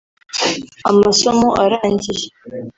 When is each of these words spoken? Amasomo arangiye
Amasomo 0.89 1.47
arangiye 1.63 2.25